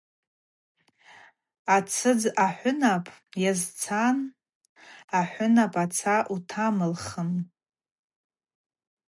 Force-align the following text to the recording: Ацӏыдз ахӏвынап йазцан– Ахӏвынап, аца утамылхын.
Ацӏыдз 1.75 2.23
ахӏвынап 2.45 3.03
йазцан– 3.43 4.17
Ахӏвынап, 5.19 5.73
аца 5.83 6.15
утамылхын. 6.33 7.31